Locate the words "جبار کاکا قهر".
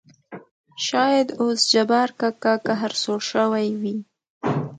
1.71-2.91